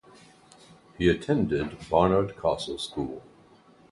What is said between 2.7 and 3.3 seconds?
School.